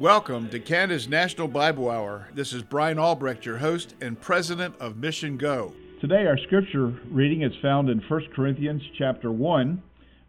[0.00, 2.28] Welcome to Canada's National Bible Hour.
[2.32, 5.74] This is Brian Albrecht, your host and president of Mission Go.
[6.00, 9.82] Today our scripture reading is found in 1 Corinthians chapter 1,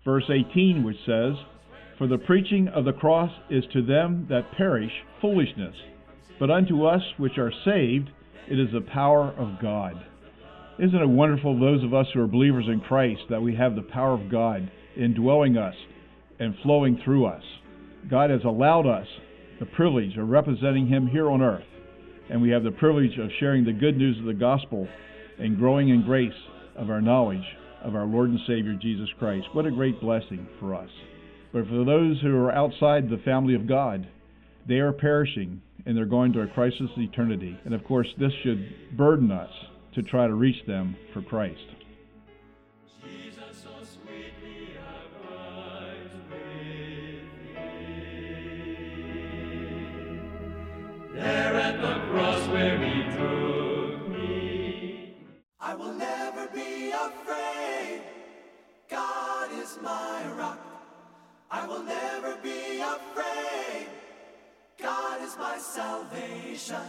[0.04, 1.36] verse 18, which says,
[1.98, 5.76] For the preaching of the cross is to them that perish foolishness,
[6.38, 8.10] but unto us which are saved
[8.50, 9.93] it is the power of God.
[10.79, 13.84] Isn't it wonderful, those of us who are believers in Christ, that we have the
[13.84, 15.76] power of God indwelling us
[16.40, 17.43] and flowing through us?
[18.10, 19.07] God has allowed us
[19.61, 21.64] the privilege of representing Him here on earth,
[22.32, 24.87] and we have the privilege of sharing the good news of the gospel
[25.37, 26.34] and growing in grace
[26.75, 27.46] of our knowledge
[27.84, 29.46] of our Lord and Savior Jesus Christ.
[29.54, 30.89] What a great blessing for us.
[31.54, 34.08] But for those who are outside the family of God,
[34.67, 37.56] they are perishing and they're going to a Christless eternity.
[37.64, 39.52] And of course, this should burden us
[39.94, 41.59] to try to reach them for Christ.
[51.22, 55.16] There at the cross where he took me.
[55.59, 58.02] I will never be afraid.
[58.89, 60.59] God is my rock.
[61.52, 63.88] I will never be afraid.
[64.81, 66.88] God is my salvation.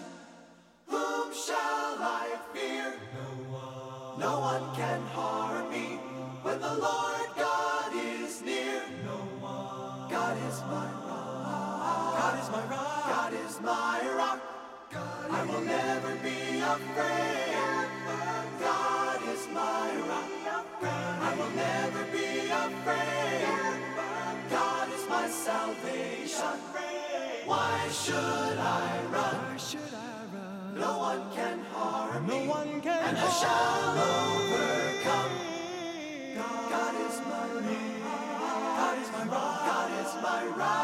[0.87, 2.95] Whom shall I fear?
[3.15, 4.21] No one.
[4.21, 5.99] No one can harm me
[6.43, 8.83] when the Lord God is near.
[9.05, 10.11] No one.
[10.11, 12.19] God is my rock.
[12.21, 13.02] God is my rock.
[13.63, 14.41] My rock.
[15.31, 17.55] I will never be afraid.
[18.59, 20.83] God is my rock.
[20.83, 23.47] I will never be afraid.
[24.51, 26.59] God is my salvation.
[27.47, 29.59] Why should I run?
[30.77, 32.51] No one can harm me.
[32.51, 35.35] and I shall overcome.
[36.69, 37.47] God is my
[38.03, 38.77] rock.
[38.79, 39.67] God is my rock.
[39.67, 40.82] God is my rock.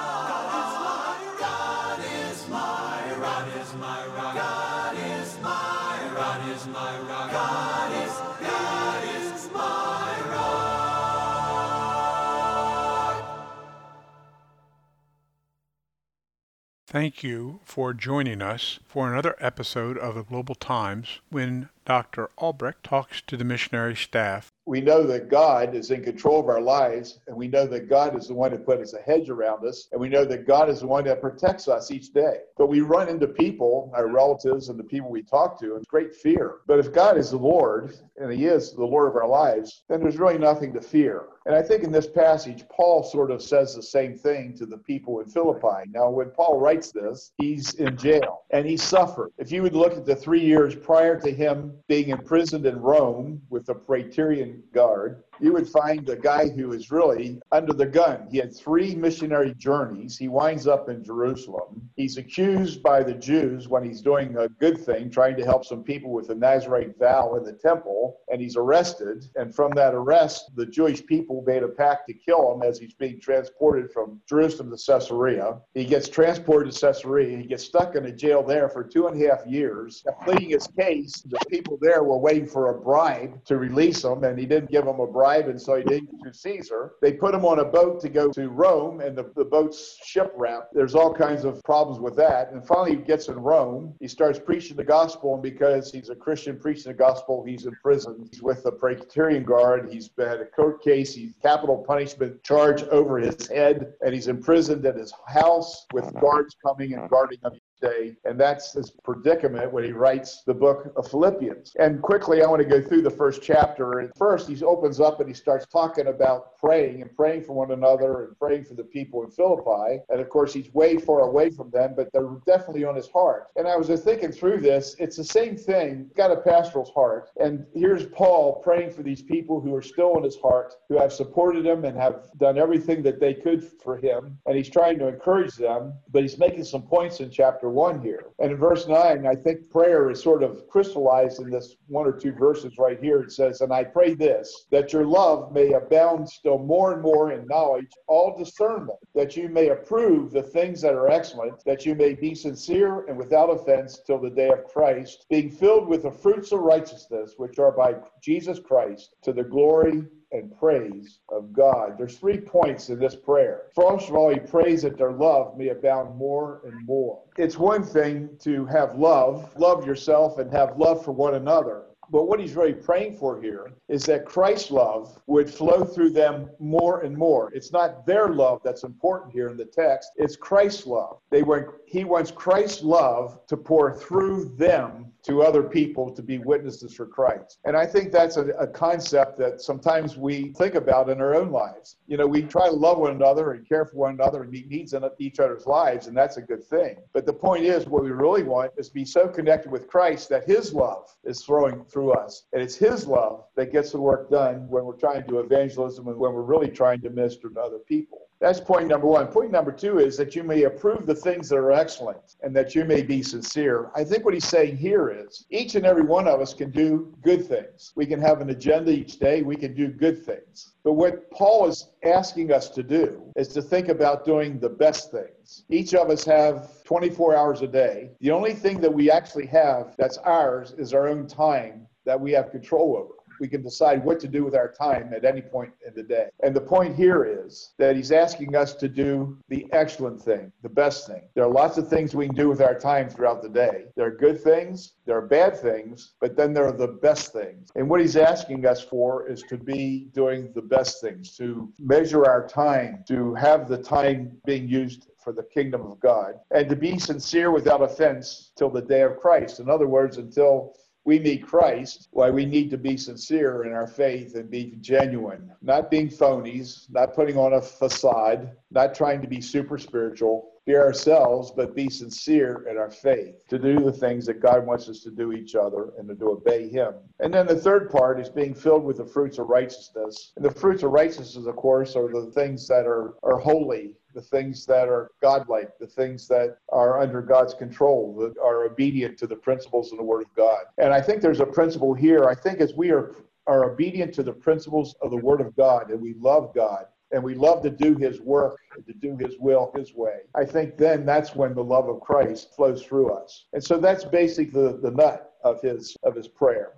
[16.98, 22.28] Thank you for joining us for another episode of the Global Times when Dr.
[22.36, 24.50] Albrecht talks to the missionary staff.
[24.68, 28.14] We know that God is in control of our lives, and we know that God
[28.18, 30.68] is the one that put us a hedge around us, and we know that God
[30.68, 32.40] is the one that protects us each day.
[32.58, 36.14] But we run into people, our relatives, and the people we talk to, in great
[36.14, 36.56] fear.
[36.66, 40.00] But if God is the Lord, and He is the Lord of our lives, then
[40.00, 41.28] there's really nothing to fear.
[41.48, 44.76] And I think in this passage, Paul sort of says the same thing to the
[44.76, 45.88] people in Philippi.
[45.90, 49.30] Now, when Paul writes this, he's in jail and he suffered.
[49.38, 53.40] If you would look at the three years prior to him being imprisoned in Rome
[53.48, 58.26] with the Praetorian Guard, you would find a guy who is really under the gun.
[58.30, 60.16] He had three missionary journeys.
[60.18, 61.88] He winds up in Jerusalem.
[61.96, 65.82] He's accused by the Jews when he's doing a good thing, trying to help some
[65.82, 69.24] people with the Nazarite vow in the temple, and he's arrested.
[69.36, 72.94] And from that arrest, the Jewish people made a pact to kill him as he's
[72.94, 75.58] being transported from Jerusalem to Caesarea.
[75.74, 77.38] He gets transported to Caesarea.
[77.38, 80.04] He gets stuck in a jail there for two and a half years.
[80.24, 84.38] Pleading his case, the people there were waiting for a bribe to release him, and
[84.38, 86.92] he didn't give them a bribe and so he didn't to Caesar.
[87.02, 90.74] They put him on a boat to go to Rome, and the, the boat's shipwrecked.
[90.74, 92.52] There's all kinds of problems with that.
[92.52, 93.94] And finally, he gets in Rome.
[94.00, 97.76] He starts preaching the gospel, and because he's a Christian preaching the gospel, he's in
[97.82, 98.28] prison.
[98.30, 99.88] He's with the Praetorian Guard.
[99.90, 101.14] He's had a court case.
[101.14, 106.20] He's capital punishment charge over his head, and he's imprisoned at his house with oh,
[106.20, 108.16] guards coming and guarding him day.
[108.24, 111.74] And that's his predicament when he writes the book of Philippians.
[111.78, 114.00] And quickly, I want to go through the first chapter.
[114.00, 117.72] And first, he opens up and he starts talking about praying and praying for one
[117.72, 120.02] another and praying for the people in Philippi.
[120.08, 123.48] And of course, he's way far away from them, but they're definitely on his heart.
[123.56, 126.10] And I was just thinking through this, it's the same thing.
[126.16, 127.30] Got a pastoral's heart.
[127.40, 131.12] And here's Paul praying for these people who are still in his heart, who have
[131.12, 134.38] supported him and have done everything that they could for him.
[134.46, 138.26] And he's trying to encourage them, but he's making some points in chapter one here.
[138.38, 142.12] And in verse nine, I think prayer is sort of crystallized in this one or
[142.12, 143.20] two verses right here.
[143.20, 147.32] It says, And I pray this, that your love may abound still more and more
[147.32, 151.94] in knowledge, all discernment, that you may approve the things that are excellent, that you
[151.94, 156.10] may be sincere and without offense till the day of Christ, being filled with the
[156.10, 161.96] fruits of righteousness, which are by Jesus Christ, to the glory and praise of God.
[161.96, 163.62] There's three points in this prayer.
[163.74, 167.22] First of all, he prays that their love may abound more and more.
[167.36, 171.84] It's one thing to have love, love yourself, and have love for one another.
[172.10, 176.48] But what he's really praying for here is that Christ's love would flow through them
[176.58, 177.50] more and more.
[177.52, 181.18] It's not their love that's important here in the text, it's Christ's love.
[181.30, 186.38] They want, he wants Christ's love to pour through them to other people to be
[186.38, 187.58] witnesses for Christ.
[187.64, 191.50] And I think that's a, a, concept that sometimes we think about in our own
[191.50, 191.96] lives.
[192.06, 194.68] You know, we try to love one another and care for one another and meet
[194.68, 196.96] needs in each other's lives, and that's a good thing.
[197.12, 200.28] But the point is, what we really want is to be so connected with Christ
[200.28, 202.44] that His love is flowing through us.
[202.52, 206.06] And it's His love that gets the work done when we're trying to do evangelism
[206.08, 208.27] and when we're really trying to minister to other people.
[208.40, 209.26] That's point number one.
[209.26, 212.72] Point number two is that you may approve the things that are excellent and that
[212.72, 213.90] you may be sincere.
[213.96, 217.12] I think what he's saying here is each and every one of us can do
[217.22, 217.92] good things.
[217.96, 220.74] We can have an agenda each day, we can do good things.
[220.84, 225.10] But what Paul is asking us to do is to think about doing the best
[225.10, 225.64] things.
[225.68, 228.10] Each of us have 24 hours a day.
[228.20, 232.30] The only thing that we actually have that's ours is our own time that we
[232.32, 235.72] have control over we can decide what to do with our time at any point
[235.86, 236.28] in the day.
[236.42, 240.68] And the point here is that he's asking us to do the excellent thing, the
[240.68, 241.22] best thing.
[241.34, 243.84] There are lots of things we can do with our time throughout the day.
[243.96, 247.70] There are good things, there are bad things, but then there are the best things.
[247.74, 252.24] And what he's asking us for is to be doing the best things, to measure
[252.24, 256.76] our time, to have the time being used for the kingdom of God, and to
[256.76, 259.60] be sincere without offense till the day of Christ.
[259.60, 260.74] In other words, until
[261.04, 265.50] we meet Christ, why we need to be sincere in our faith and be genuine,
[265.62, 270.76] not being phonies, not putting on a facade, not trying to be super spiritual, be
[270.76, 275.00] ourselves, but be sincere in our faith, to do the things that God wants us
[275.00, 276.92] to do each other and to obey Him.
[277.20, 280.32] And then the third part is being filled with the fruits of righteousness.
[280.36, 284.24] And the fruits of righteousness, of course, are the things that are, are holy, the
[284.24, 289.28] things that are godlike, the things that are under God's control, that are obedient to
[289.28, 290.62] the principles of the Word of God.
[290.76, 292.24] And I think there's a principle here.
[292.24, 293.14] I think as we are,
[293.46, 297.22] are obedient to the principles of the Word of God and we love God, and
[297.22, 300.76] we love to do his work and to do his will his way i think
[300.76, 304.78] then that's when the love of christ flows through us and so that's basically the,
[304.82, 306.74] the nut of his of his prayer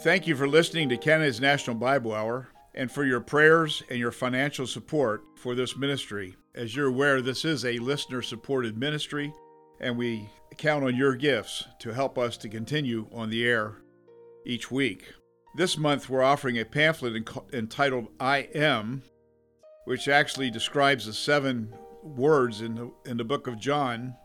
[0.00, 4.12] thank you for listening to canada's national bible hour and for your prayers and your
[4.12, 9.32] financial support for this ministry as you're aware this is a listener supported ministry
[9.80, 10.28] and we
[10.58, 13.76] count on your gifts to help us to continue on the air
[14.44, 15.12] each week
[15.54, 19.02] this month, we're offering a pamphlet entitled I Am,
[19.84, 24.16] which actually describes the seven words in the, in the book of John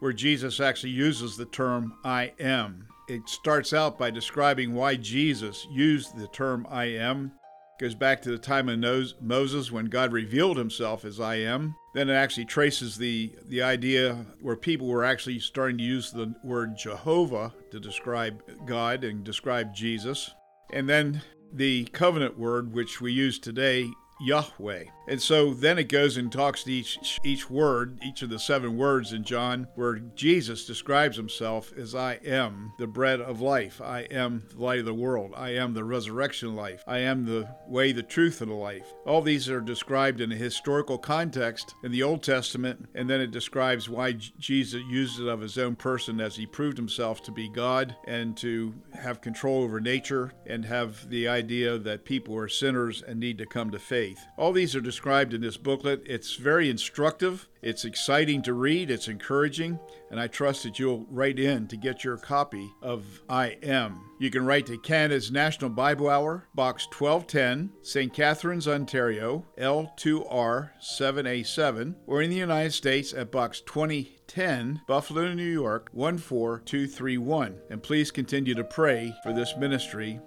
[0.00, 2.86] where Jesus actually uses the term I am.
[3.08, 7.32] It starts out by describing why Jesus used the term I am.
[7.78, 11.76] Goes back to the time of Moses when God revealed himself as I am.
[11.92, 16.34] Then it actually traces the, the idea where people were actually starting to use the
[16.42, 20.30] word Jehovah to describe God and describe Jesus.
[20.72, 21.20] And then
[21.52, 23.90] the covenant word, which we use today,
[24.22, 24.84] Yahweh.
[25.08, 28.76] And so then it goes and talks to each each word, each of the seven
[28.76, 33.80] words in John, where Jesus describes himself as I am the bread of life.
[33.80, 35.32] I am the light of the world.
[35.36, 36.82] I am the resurrection life.
[36.86, 38.92] I am the way, the truth, and the life.
[39.06, 43.30] All these are described in a historical context in the Old Testament, and then it
[43.30, 47.48] describes why Jesus used it of his own person as he proved himself to be
[47.48, 53.02] God and to have control over nature and have the idea that people are sinners
[53.02, 54.24] and need to come to faith.
[54.36, 56.02] All these are described in this booklet.
[56.06, 59.78] It's very instructive, it's exciting to read, it's encouraging,
[60.10, 64.00] and I trust that you'll write in to get your copy of I Am.
[64.18, 68.10] You can write to Canada's National Bible Hour, Box 1210, St.
[68.10, 75.90] Catharines, Ontario, L2R 7A7, or in the United States at Box 2010, Buffalo, New York
[75.92, 77.54] 14231.
[77.68, 80.20] And please continue to pray for this ministry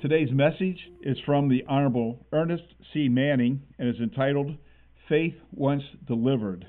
[0.00, 3.06] Today's message is from the Honorable Ernest C.
[3.06, 4.56] Manning and is entitled
[5.06, 6.64] Faith Once Delivered.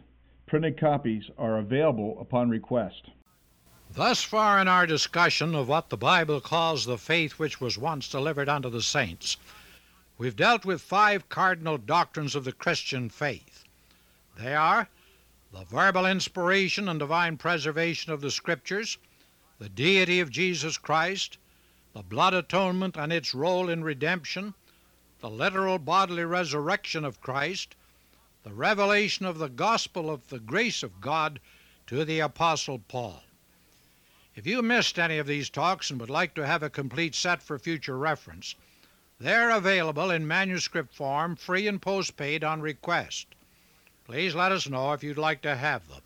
[0.47, 3.09] Printed copies are available upon request.
[3.89, 8.09] Thus far in our discussion of what the Bible calls the faith which was once
[8.09, 9.37] delivered unto the saints,
[10.17, 13.63] we've dealt with five cardinal doctrines of the Christian faith.
[14.37, 14.89] They are
[15.53, 18.97] the verbal inspiration and divine preservation of the Scriptures,
[19.57, 21.37] the deity of Jesus Christ,
[21.93, 24.53] the blood atonement and its role in redemption,
[25.19, 27.75] the literal bodily resurrection of Christ,
[28.43, 31.39] the revelation of the gospel of the grace of God
[31.87, 33.23] to the Apostle Paul.
[34.33, 37.43] If you missed any of these talks and would like to have a complete set
[37.43, 38.55] for future reference,
[39.19, 43.27] they're available in manuscript form, free and postpaid on request.
[44.05, 46.01] Please let us know if you'd like to have them.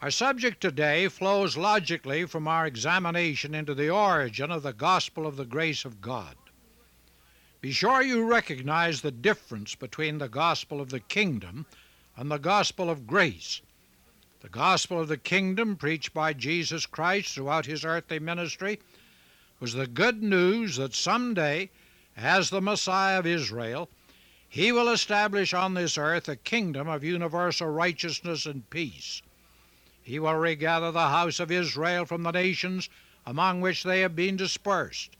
[0.00, 5.36] Our subject today flows logically from our examination into the origin of the gospel of
[5.36, 6.36] the grace of God.
[7.60, 11.66] Be sure you recognize the difference between the gospel of the kingdom
[12.16, 13.60] and the gospel of grace.
[14.40, 18.78] The gospel of the kingdom, preached by Jesus Christ throughout his earthly ministry,
[19.58, 21.70] was the good news that some day,
[22.16, 23.88] as the Messiah of Israel,
[24.48, 29.22] he will establish on this earth a kingdom of universal righteousness and peace.
[30.08, 32.88] He will regather the house of Israel from the nations
[33.26, 35.18] among which they have been dispersed,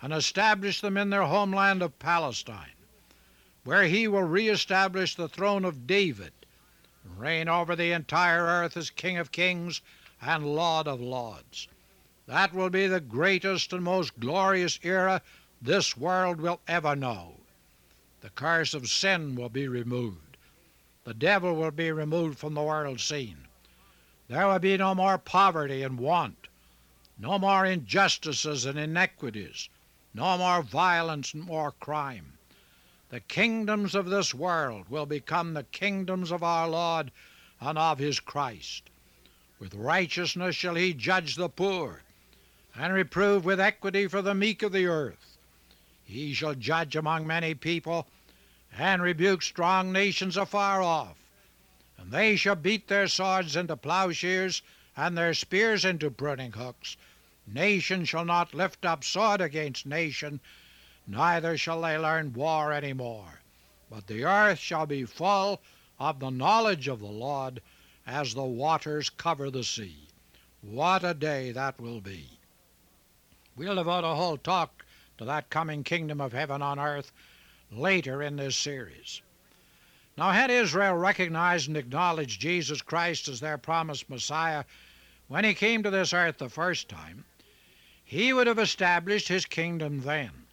[0.00, 2.76] and establish them in their homeland of Palestine,
[3.64, 6.32] where he will reestablish the throne of David,
[7.02, 9.80] and reign over the entire earth as King of kings
[10.22, 11.66] and Lord of lords.
[12.26, 15.22] That will be the greatest and most glorious era
[15.60, 17.40] this world will ever know.
[18.20, 20.36] The curse of sin will be removed.
[21.02, 23.48] The devil will be removed from the world scene.
[24.30, 26.46] There will be no more poverty and want,
[27.18, 29.68] no more injustices and inequities,
[30.14, 32.34] no more violence and more crime.
[33.08, 37.10] The kingdoms of this world will become the kingdoms of our Lord
[37.60, 38.84] and of his Christ.
[39.58, 42.04] With righteousness shall he judge the poor,
[42.76, 45.38] and reprove with equity for the meek of the earth.
[46.04, 48.06] He shall judge among many people,
[48.78, 51.19] and rebuke strong nations afar off
[52.00, 54.62] and they shall beat their swords into plowshares,
[54.96, 56.96] and their spears into pruning hooks.
[57.46, 60.40] Nation shall not lift up sword against nation,
[61.06, 63.40] neither shall they learn war any more.
[63.90, 65.60] But the earth shall be full
[65.98, 67.60] of the knowledge of the Lord
[68.06, 70.08] as the waters cover the sea.
[70.62, 72.38] What a day that will be!
[73.56, 74.86] We'll devote a whole talk
[75.18, 77.12] to that coming kingdom of heaven on earth
[77.70, 79.20] later in this series.
[80.20, 84.64] Now, had Israel recognized and acknowledged Jesus Christ as their promised Messiah
[85.28, 87.24] when he came to this earth the first time,
[88.04, 90.44] he would have established his kingdom then.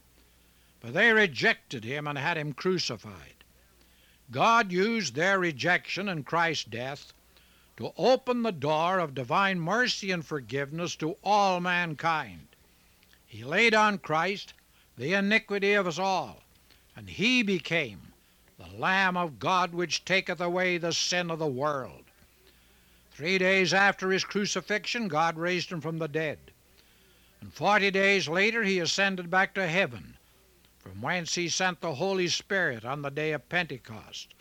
[0.79, 3.43] But they rejected him and had him crucified.
[4.31, 7.11] God used their rejection and Christ's death
[7.75, 12.55] to open the door of divine mercy and forgiveness to all mankind.
[13.25, 14.53] He laid on Christ
[14.97, 16.41] the iniquity of us all,
[16.95, 18.06] and he became
[18.57, 22.05] the Lamb of God which taketh away the sin of the world.
[23.11, 26.39] Three days after his crucifixion, God raised him from the dead.
[27.39, 30.17] And forty days later, he ascended back to heaven,
[30.79, 34.33] from whence he sent the Holy Spirit on the day of Pentecost,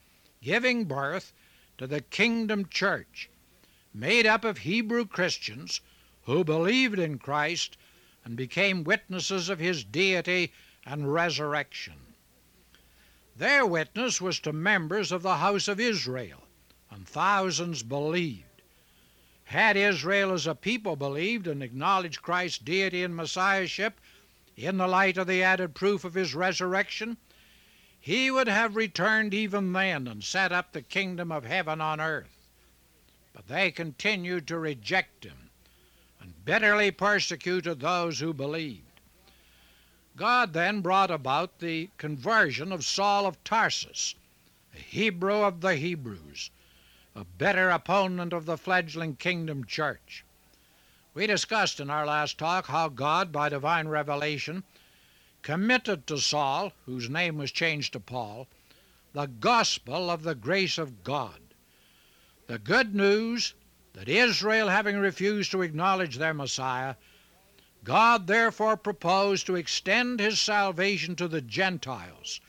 [0.43, 1.33] giving birth
[1.77, 3.29] to the Kingdom Church,
[3.93, 5.81] made up of Hebrew Christians
[6.25, 7.77] who believed in Christ
[8.25, 10.53] and became witnesses of his deity
[10.85, 11.95] and resurrection.
[13.39, 16.45] Their witness was to members of the house of Israel,
[16.91, 18.63] and thousands believed.
[19.45, 24.01] Had Israel as a people believed and acknowledged Christ's deity and Messiahship
[24.57, 27.19] in the light of the added proof of his resurrection,
[28.01, 32.49] he would have returned even then and set up the kingdom of heaven on earth.
[33.35, 35.51] But they continued to reject him
[36.21, 38.86] and bitterly persecuted those who believed.
[40.17, 44.15] God then brought about the conversion of Saul of Tarsus,
[44.75, 46.51] a Hebrew of the Hebrews,
[47.15, 50.25] a bitter opponent of the fledgling Kingdom Church.
[51.13, 54.65] We discussed in our last talk how God, by divine revelation,
[55.43, 58.49] committed to Saul, whose name was changed to Paul,
[59.13, 61.41] the gospel of the grace of God.
[62.47, 63.53] The good news
[63.93, 66.95] that Israel, having refused to acknowledge their Messiah,
[67.87, 72.41] God therefore proposed to extend his salvation to the Gentiles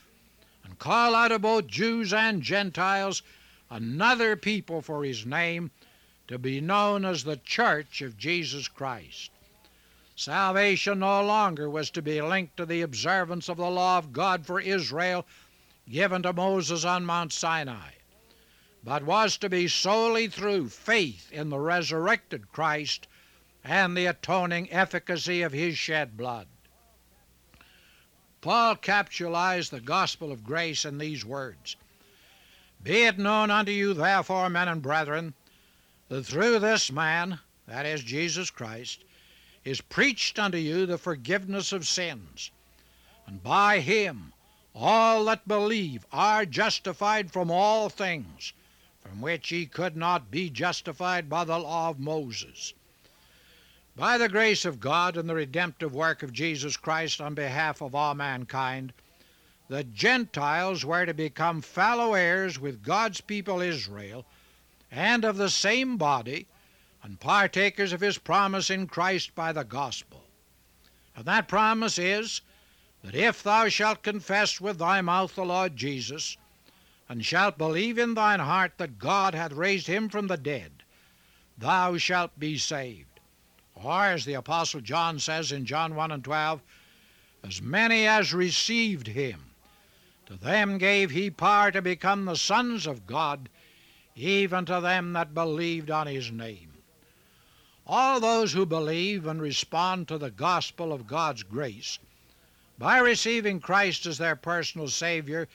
[0.64, 3.22] and call out of both Jews and Gentiles
[3.70, 5.70] another people for his name
[6.26, 9.30] to be known as the Church of Jesus Christ.
[10.16, 14.44] Salvation no longer was to be linked to the observance of the law of God
[14.44, 15.24] for Israel
[15.88, 17.92] given to Moses on Mount Sinai,
[18.82, 23.06] but was to be solely through faith in the resurrected Christ
[23.68, 26.46] and the atoning efficacy of his shed blood.
[28.40, 31.76] Paul capsulized the gospel of grace in these words
[32.82, 35.34] Be it known unto you, therefore, men and brethren,
[36.08, 39.04] that through this man, that is Jesus Christ,
[39.64, 42.50] is preached unto you the forgiveness of sins,
[43.26, 44.32] and by him
[44.74, 48.54] all that believe are justified from all things
[49.02, 52.72] from which ye could not be justified by the law of Moses.
[53.98, 57.96] By the grace of God and the redemptive work of Jesus Christ on behalf of
[57.96, 58.92] all mankind,
[59.66, 64.24] the Gentiles were to become fellow heirs with God's people Israel,
[64.88, 66.46] and of the same body,
[67.02, 70.22] and partakers of his promise in Christ by the gospel.
[71.16, 72.40] And that promise is
[73.02, 76.36] that if thou shalt confess with thy mouth the Lord Jesus,
[77.08, 80.84] and shalt believe in thine heart that God hath raised him from the dead,
[81.58, 83.07] thou shalt be saved.
[83.82, 86.60] Or, as the Apostle John says in John 1 and 12,
[87.44, 89.50] as many as received him,
[90.26, 93.48] to them gave he power to become the sons of God,
[94.16, 96.72] even to them that believed on his name.
[97.86, 102.00] All those who believe and respond to the gospel of God's grace
[102.78, 105.48] by receiving Christ as their personal Savior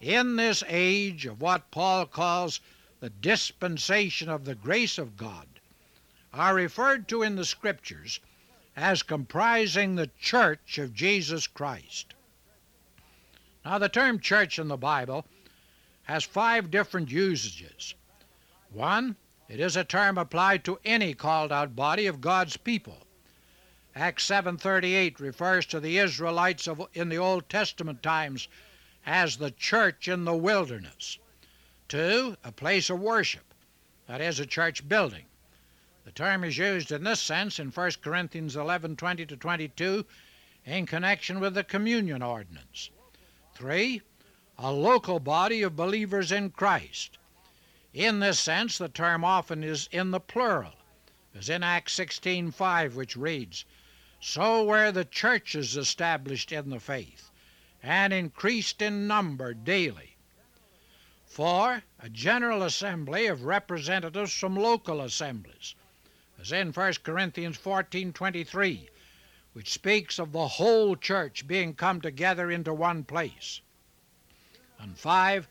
[0.00, 2.60] in this age of what Paul calls
[3.00, 5.46] the dispensation of the grace of God
[6.32, 8.20] are referred to in the Scriptures
[8.76, 12.14] as comprising the church of Jesus Christ.
[13.64, 15.26] Now, the term church in the Bible
[16.04, 17.94] has five different usages.
[18.70, 19.16] One,
[19.48, 23.06] it is a term applied to any called out body of God's people.
[23.94, 28.46] Acts 7:38 refers to the Israelites of, in the Old Testament times
[29.04, 31.18] as the church in the wilderness.
[31.88, 33.52] Two, a place of worship,
[34.06, 35.26] that is, a church building.
[36.10, 40.04] The term is used in this sense in 1 Corinthians 11:20 to 22
[40.64, 42.90] in connection with the communion ordinance.
[43.54, 44.02] Three,
[44.58, 47.16] a local body of believers in Christ.
[47.94, 50.74] In this sense, the term often is in the plural,
[51.32, 53.64] as in Acts 16:5, which reads,
[54.18, 57.30] So were the churches established in the faith,
[57.84, 60.16] and increased in number daily.
[61.26, 61.84] 4.
[62.00, 65.76] A general assembly of representatives from local assemblies,
[66.40, 68.88] as in 1 Corinthians 14:23,
[69.52, 73.60] which speaks of the whole church being come together into one place.
[74.78, 75.48] And 5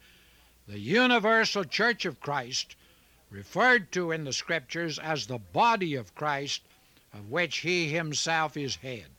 [0.70, 2.76] the universal church of Christ,
[3.32, 6.62] referred to in the Scriptures as the body of Christ,
[7.12, 9.10] of which he himself is head.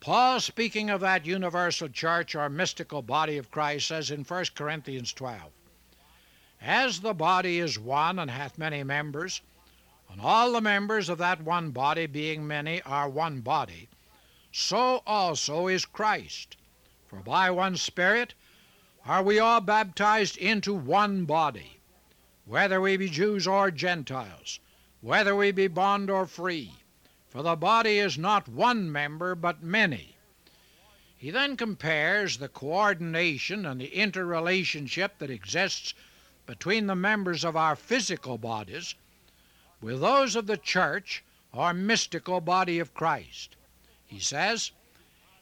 [0.00, 5.12] Paul, speaking of that universal church or mystical body of Christ, says in 1 Corinthians
[5.12, 5.52] 12
[6.62, 9.42] As the body is one and hath many members,
[10.12, 13.88] and all the members of that one body, being many, are one body,
[14.52, 16.58] so also is Christ.
[17.06, 18.34] For by one Spirit
[19.06, 21.80] are we all baptized into one body,
[22.44, 24.60] whether we be Jews or Gentiles,
[25.00, 26.74] whether we be bond or free,
[27.30, 30.18] for the body is not one member, but many.
[31.16, 35.94] He then compares the coordination and the interrelationship that exists
[36.44, 38.94] between the members of our physical bodies
[39.82, 43.56] with those of the church or mystical body of Christ.
[44.06, 44.70] He says,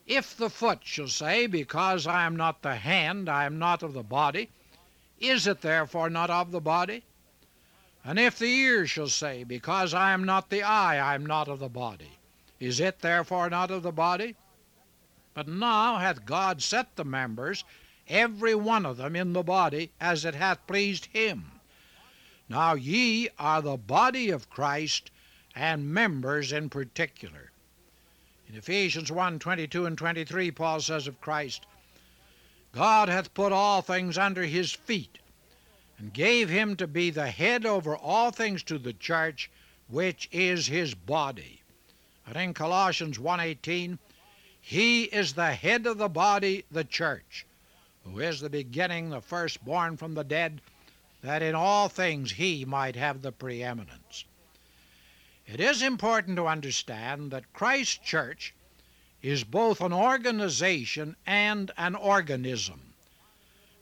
[0.06, 3.92] if the foot shall say, Because I am not the hand, I am not of
[3.92, 4.48] the body,
[5.20, 7.04] is it therefore not of the body?
[8.02, 11.46] And if the ear shall say, Because I am not the eye, I am not
[11.46, 12.18] of the body,
[12.58, 14.34] is it therefore not of the body?
[15.34, 17.62] But now hath God set the members,
[18.08, 21.59] every one of them, in the body, as it hath pleased him.
[22.50, 25.12] Now ye are the body of Christ,
[25.54, 27.52] and members in particular.
[28.48, 31.64] In Ephesians 1 22 and 23, Paul says of Christ,
[32.72, 35.20] God hath put all things under his feet,
[35.96, 39.48] and gave him to be the head over all things to the church,
[39.86, 41.62] which is his body.
[42.26, 43.96] And in Colossians 1:18,
[44.60, 47.46] he is the head of the body, the church,
[48.02, 50.60] who is the beginning, the firstborn from the dead,
[51.22, 54.24] that in all things he might have the preeminence.
[55.46, 58.54] It is important to understand that Christ's church
[59.22, 62.94] is both an organization and an organism.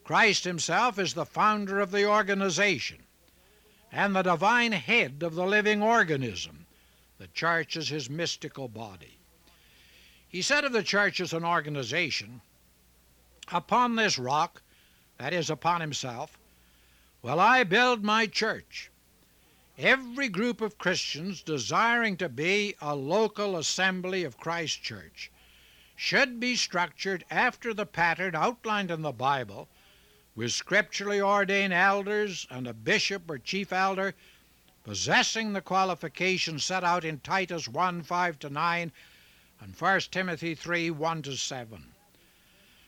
[0.03, 2.98] Christ himself is the founder of the organization
[3.92, 6.66] and the divine head of the living organism,
[7.18, 9.18] The church is his mystical body.
[10.29, 12.40] He said of the church as an organization,
[13.51, 14.62] Upon this rock,
[15.16, 16.38] that is, upon himself,
[17.21, 18.91] will I build my church.
[19.77, 25.31] Every group of Christians desiring to be a local assembly of Christ Church
[25.97, 29.69] should be structured after the pattern outlined in the Bible,
[30.37, 34.15] with scripturally ordained elders and a bishop or chief elder
[34.85, 38.93] possessing the qualifications set out in Titus 1 5 to 9
[39.61, 41.93] and 1 Timothy 3 1 to 7.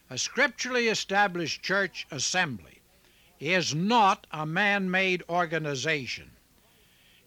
[0.09, 2.80] A scripturally established church assembly
[3.41, 6.29] is not a man made organization.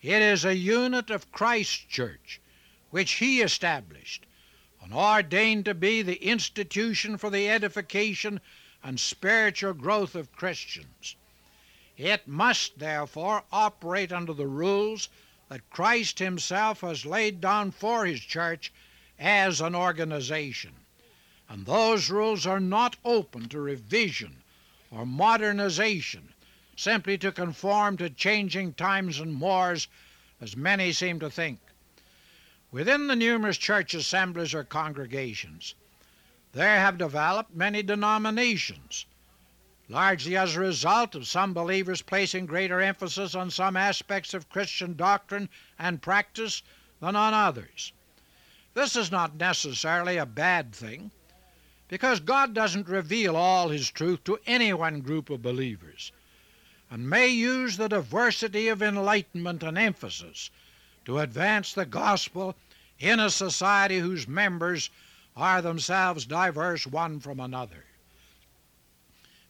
[0.00, 2.40] It is a unit of Christ's church,
[2.90, 4.24] which He established
[4.80, 8.40] and ordained to be the institution for the edification
[8.80, 11.16] and spiritual growth of Christians.
[11.96, 15.08] It must, therefore, operate under the rules
[15.48, 18.72] that Christ Himself has laid down for His church
[19.18, 20.74] as an organization.
[21.48, 24.43] And those rules are not open to revision
[24.94, 26.32] or modernization
[26.76, 29.88] simply to conform to changing times and mores,
[30.40, 31.58] as many seem to think.
[32.70, 35.74] Within the numerous church assemblies or congregations,
[36.52, 39.06] there have developed many denominations,
[39.88, 44.96] largely as a result of some believers placing greater emphasis on some aspects of Christian
[44.96, 46.62] doctrine and practice
[47.00, 47.92] than on others.
[48.74, 51.10] This is not necessarily a bad thing,
[51.88, 56.12] because God doesn't reveal all His truth to any one group of believers
[56.90, 60.50] and may use the diversity of enlightenment and emphasis
[61.04, 62.54] to advance the gospel
[62.98, 64.90] in a society whose members
[65.36, 67.84] are themselves diverse one from another.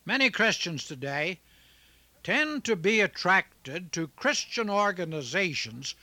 [0.06, 1.40] Many Christians today
[2.22, 5.94] tend to be attracted to Christian organizations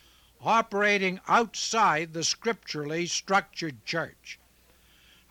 [0.41, 4.39] operating outside the scripturally structured church.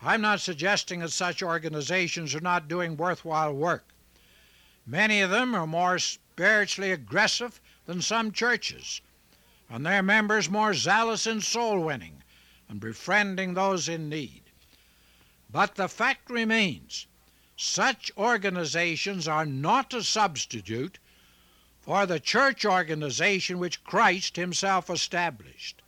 [0.03, 3.85] I'm not suggesting that such organizations are not doing worthwhile work.
[4.85, 9.01] Many of them are more spiritually aggressive than some churches,
[9.69, 12.23] and their members more zealous in soul winning
[12.67, 14.41] and befriending those in need.
[15.51, 17.05] But the fact remains
[17.55, 20.97] such organizations are not a substitute
[21.79, 25.81] for the church organization which Christ Himself established.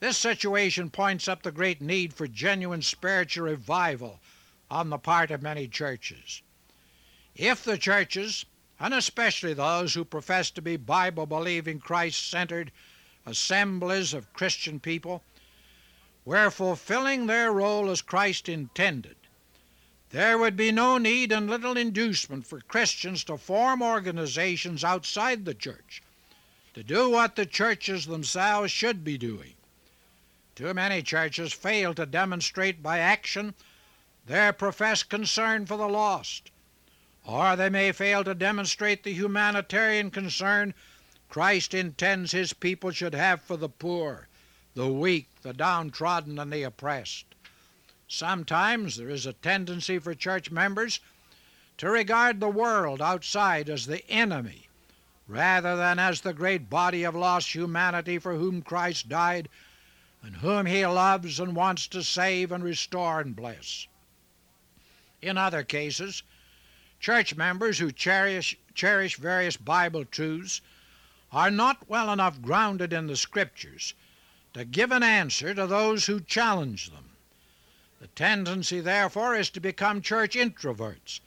[0.00, 4.18] This situation points up the great need for genuine spiritual revival
[4.70, 6.40] on the part of many churches.
[7.36, 8.46] If the churches,
[8.78, 12.72] and especially those who profess to be Bible believing, Christ centered
[13.26, 15.22] assemblies of Christian people,
[16.24, 19.16] were fulfilling their role as Christ intended,
[20.08, 25.54] there would be no need and little inducement for Christians to form organizations outside the
[25.54, 26.02] church
[26.72, 29.54] to do what the churches themselves should be doing.
[30.56, 33.54] Too many churches fail to demonstrate by action
[34.26, 36.50] their professed concern for the lost
[37.24, 40.74] or they may fail to demonstrate the humanitarian concern
[41.28, 44.28] Christ intends His people should have for the poor,
[44.74, 47.26] the weak, the downtrodden, and the oppressed.
[48.08, 50.98] Sometimes there is a tendency for church members
[51.78, 54.68] to regard the world outside as the enemy
[55.28, 59.48] rather than as the great body of lost humanity for whom Christ died
[60.22, 63.86] and whom He loves and wants to save and restore and bless.
[65.22, 66.22] In other cases,
[67.00, 70.60] Church members who cherish, cherish various Bible truths
[71.32, 73.94] are not well enough grounded in the Scriptures
[74.52, 77.16] to give an answer to those who challenge them.
[78.00, 81.20] The tendency, therefore, is to become church introverts,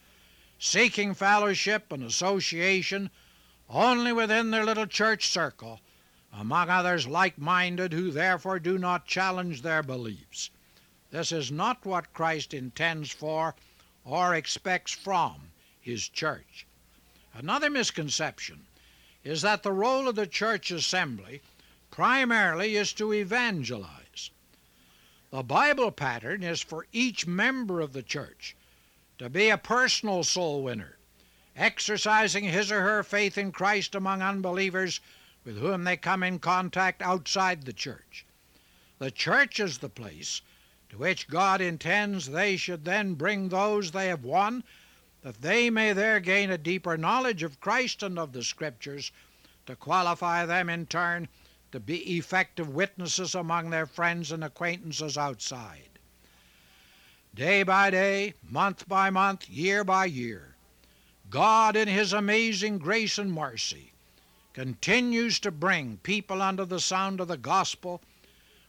[0.60, 3.10] seeking fellowship and association
[3.68, 5.82] only within their little church circle,
[6.34, 10.50] among others like minded who therefore do not challenge their beliefs.
[11.12, 13.56] This is not what Christ intends for
[14.04, 16.66] or expects from his church.
[17.34, 18.66] Another misconception
[19.24, 21.42] is that the role of the church assembly
[21.92, 24.32] primarily is to evangelize.
[25.30, 28.56] The Bible pattern is for each member of the church
[29.20, 30.98] to be a personal soul winner,
[31.56, 35.00] exercising his or her faith in Christ among unbelievers
[35.44, 38.26] with whom they come in contact outside the church.
[39.00, 40.42] The church is the place
[40.90, 44.64] to which God intends they should then bring those they have won
[45.24, 49.12] that they may there gain a deeper knowledge of Christ and of the Scriptures,
[49.66, 51.30] to qualify them in turn
[51.72, 55.98] to be effective witnesses among their friends and acquaintances outside.
[57.34, 60.56] Day by day, month by month, year by year,
[61.30, 63.93] God, in His amazing grace and mercy,
[64.54, 68.02] continues to bring people under the sound of the gospel,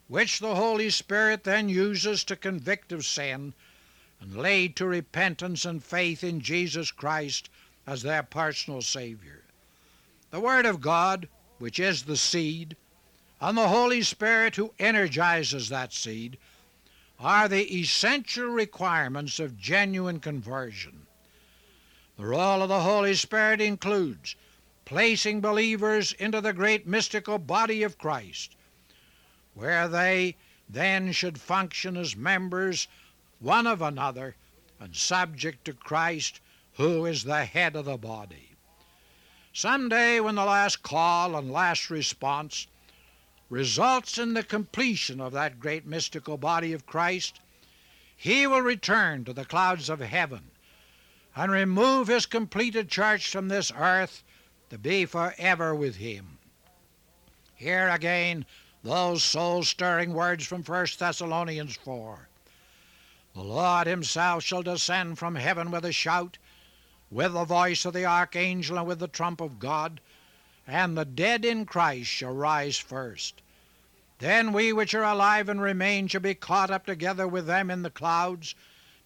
[0.08, 3.54] which the Holy Spirit then uses to convict of sin
[4.20, 7.50] and lead to repentance and faith in Jesus Christ
[7.86, 9.42] as their personal Savior.
[10.30, 12.76] The Word of God, which is the seed,
[13.40, 16.38] and the Holy Spirit who energizes that seed
[17.20, 21.06] are the essential requirements of genuine conversion.
[22.16, 24.36] The role of the Holy Spirit includes
[24.84, 28.56] placing believers into the great mystical body of Christ,
[29.54, 30.36] where they
[30.68, 32.88] then should function as members
[33.38, 34.36] one of another
[34.78, 36.40] and subject to Christ,
[36.74, 38.50] who is the head of the body.
[39.52, 42.66] Some day, when the last call and last response
[43.48, 47.40] results in the completion of that great mystical body of Christ,
[48.16, 50.50] he will return to the clouds of heaven
[51.36, 54.22] and remove his completed church from this earth
[54.74, 56.36] to be forever with him.
[57.54, 58.44] Here again,
[58.82, 62.28] those soul stirring words from 1 Thessalonians 4.
[63.36, 66.38] The Lord himself shall descend from heaven with a shout,
[67.08, 70.00] with the voice of the archangel, and with the trump of God
[70.66, 73.42] and the dead in Christ shall rise first.
[74.18, 77.82] Then we which are alive and remain shall be caught up together with them in
[77.82, 78.56] the clouds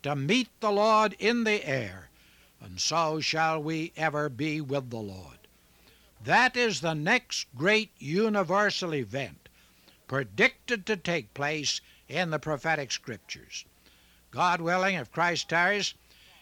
[0.02, 2.08] to meet the Lord in the air,
[2.58, 5.37] and so shall we ever be with the Lord.
[6.24, 9.48] That is the next great universal event
[10.06, 13.64] predicted to take place in the prophetic scriptures.
[14.30, 15.94] God willing, if Christ tarries,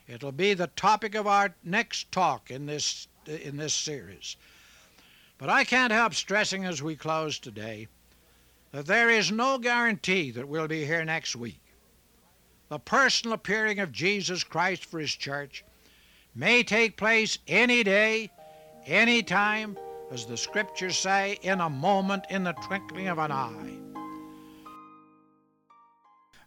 [0.08, 4.36] it'll be the topic of our next talk in this, in this series.
[5.38, 7.88] But I can't help stressing as we close today
[8.72, 11.60] that there is no guarantee that we'll be here next week.
[12.68, 15.64] The personal appearing of Jesus Christ for His church
[16.34, 18.30] may take place any day,
[18.86, 19.76] any time,
[20.10, 23.85] as the Scriptures say, in a moment, in the twinkling of an eye.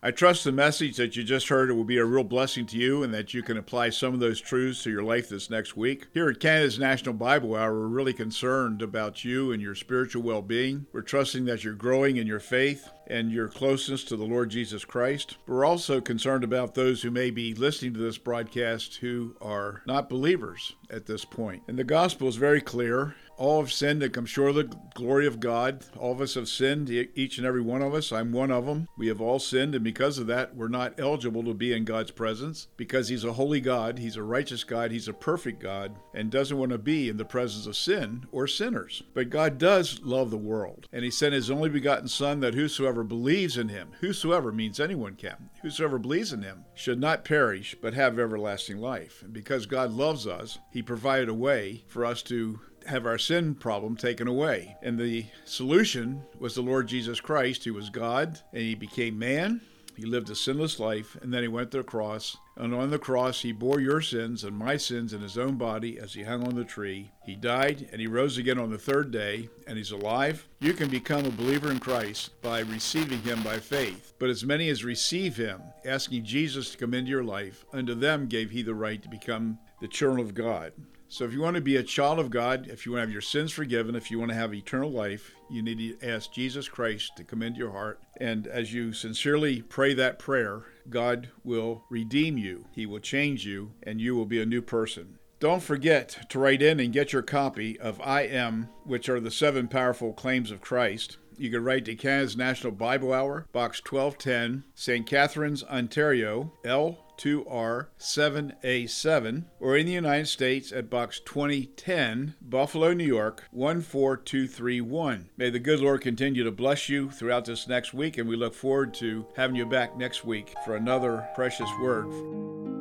[0.01, 3.03] I trust the message that you just heard will be a real blessing to you
[3.03, 6.07] and that you can apply some of those truths to your life this next week.
[6.13, 10.41] Here at Canada's National Bible Hour, we're really concerned about you and your spiritual well
[10.41, 10.85] being.
[10.93, 14.85] We're trusting that you're growing in your faith and your closeness to the Lord Jesus
[14.85, 15.35] Christ.
[15.47, 20.09] We're also concerned about those who may be listening to this broadcast who are not
[20.09, 21.63] believers at this point.
[21.67, 25.25] And the gospel is very clear all have sinned and come short of the glory
[25.25, 25.85] of God.
[25.97, 28.11] All of us have sinned, each and every one of us.
[28.11, 28.87] I'm one of them.
[28.97, 32.11] We have all sinned, and because of that, we're not eligible to be in God's
[32.11, 36.29] presence because He's a holy God, He's a righteous God, He's a perfect God, and
[36.29, 39.03] doesn't want to be in the presence of sin or sinners.
[39.13, 43.05] But God does love the world, and He sent His only begotten Son that whosoever
[43.05, 47.93] believes in Him, whosoever means anyone can, whosoever believes in Him, should not perish but
[47.93, 49.21] have everlasting life.
[49.23, 53.55] And because God loves us, He provided a way for us to have our sin
[53.55, 54.75] problem taken away.
[54.81, 59.61] And the solution was the Lord Jesus Christ, who was God, and he became man.
[59.95, 62.37] He lived a sinless life, and then he went to the cross.
[62.55, 65.99] And on the cross, he bore your sins and my sins in his own body
[65.99, 67.11] as he hung on the tree.
[67.25, 70.47] He died, and he rose again on the third day, and he's alive.
[70.61, 74.13] You can become a believer in Christ by receiving him by faith.
[74.19, 78.27] But as many as receive him, asking Jesus to come into your life, unto them
[78.27, 80.71] gave he the right to become the children of God.
[81.11, 83.11] So, if you want to be a child of God, if you want to have
[83.11, 86.69] your sins forgiven, if you want to have eternal life, you need to ask Jesus
[86.69, 87.99] Christ to come into your heart.
[88.17, 93.71] And as you sincerely pray that prayer, God will redeem you, He will change you,
[93.81, 95.17] and you will be a new person.
[95.39, 99.31] Don't forget to write in and get your copy of I Am, which are the
[99.31, 101.17] seven powerful claims of Christ.
[101.39, 105.07] You can write to Canada's National Bible Hour, Box 1210, St.
[105.07, 113.43] Catharines, Ontario, L 2R7A7, or in the United States at Box 2010, Buffalo, New York
[113.51, 115.29] 14231.
[115.37, 118.55] May the good Lord continue to bless you throughout this next week, and we look
[118.55, 122.78] forward to having you back next week for another precious word.